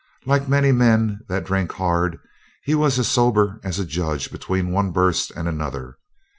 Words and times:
Like 0.25 0.49
many 0.49 0.71
men 0.71 1.19
that 1.27 1.45
drink 1.45 1.73
hard, 1.73 2.17
he 2.63 2.73
was 2.73 2.97
as 2.97 3.07
sober 3.07 3.59
as 3.63 3.77
a 3.77 3.85
judge 3.85 4.31
between 4.31 4.71
one 4.71 4.89
burst 4.91 5.29
and 5.35 5.47
another. 5.47 5.99